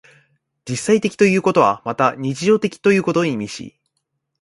[0.67, 3.77] 実際的ということはまた日常的ということを意味し、